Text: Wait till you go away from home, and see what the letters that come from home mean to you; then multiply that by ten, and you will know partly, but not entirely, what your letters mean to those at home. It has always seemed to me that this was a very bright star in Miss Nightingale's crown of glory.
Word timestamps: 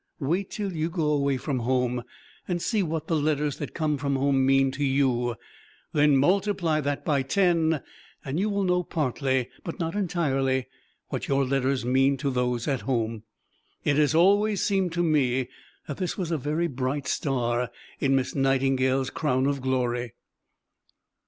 Wait 0.19 0.49
till 0.49 0.73
you 0.73 0.89
go 0.89 1.11
away 1.11 1.37
from 1.37 1.59
home, 1.59 2.01
and 2.47 2.59
see 2.59 2.81
what 2.81 3.05
the 3.05 3.15
letters 3.15 3.57
that 3.57 3.75
come 3.75 3.99
from 3.99 4.15
home 4.15 4.43
mean 4.43 4.71
to 4.71 4.83
you; 4.83 5.35
then 5.93 6.17
multiply 6.17 6.81
that 6.81 7.05
by 7.05 7.21
ten, 7.21 7.83
and 8.25 8.39
you 8.39 8.49
will 8.49 8.63
know 8.63 8.81
partly, 8.81 9.47
but 9.63 9.79
not 9.79 9.93
entirely, 9.93 10.65
what 11.09 11.27
your 11.27 11.45
letters 11.45 11.85
mean 11.85 12.17
to 12.17 12.31
those 12.31 12.67
at 12.67 12.81
home. 12.81 13.21
It 13.83 13.97
has 13.97 14.15
always 14.15 14.63
seemed 14.63 14.91
to 14.93 15.03
me 15.03 15.49
that 15.87 15.97
this 15.97 16.17
was 16.17 16.31
a 16.31 16.37
very 16.39 16.65
bright 16.65 17.05
star 17.07 17.69
in 17.99 18.15
Miss 18.15 18.33
Nightingale's 18.33 19.11
crown 19.11 19.45
of 19.45 19.61
glory. 19.61 20.15